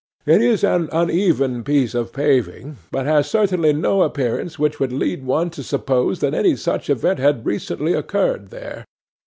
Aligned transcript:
It 0.25 0.41
is 0.41 0.63
an 0.63 0.89
uneven 0.91 1.63
piece 1.63 1.93
of 1.93 2.11
paving, 2.11 2.77
but 2.89 3.05
has 3.05 3.29
certainly 3.29 3.71
no 3.71 4.01
appearance 4.01 4.57
which 4.57 4.79
would 4.79 4.91
lead 4.91 5.23
one 5.23 5.51
to 5.51 5.61
suppose 5.61 6.21
that 6.21 6.33
any 6.33 6.55
such 6.55 6.89
event 6.89 7.19
had 7.19 7.45
recently 7.45 7.93
occurred 7.93 8.47
there. 8.49 8.85